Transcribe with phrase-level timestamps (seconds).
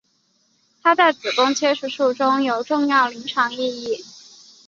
[0.81, 4.03] 它在子宫切除术中有重要临床意义。